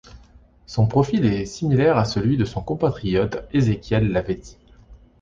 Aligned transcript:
Son 0.65 0.87
profil 0.87 1.25
est 1.27 1.45
similaire 1.45 1.95
à 1.95 2.05
celui 2.05 2.35
de 2.35 2.43
son 2.43 2.63
compatriote 2.63 3.47
Ezequiel 3.53 4.11
Lavezzi. 4.11 4.57